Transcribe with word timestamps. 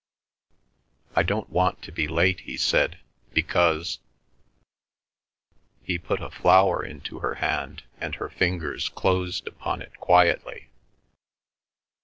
"I 1.15 1.21
don't 1.21 1.51
want 1.51 1.83
to 1.83 1.91
be 1.91 2.07
late," 2.07 2.39
he 2.39 2.57
said, 2.57 2.97
"because—" 3.35 3.99
He 5.83 5.99
put 5.99 6.23
a 6.23 6.31
flower 6.31 6.83
into 6.83 7.19
her 7.19 7.35
hand 7.35 7.83
and 7.99 8.15
her 8.15 8.29
fingers 8.29 8.89
closed 8.89 9.45
upon 9.47 9.79
it 9.83 9.95
quietly. 9.99 10.71